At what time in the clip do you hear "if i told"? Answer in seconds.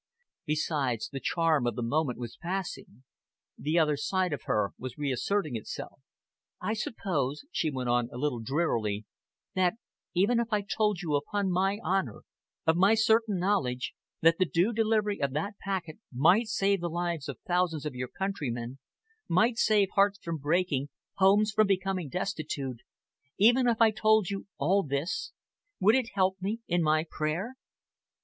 10.39-11.03, 23.67-24.31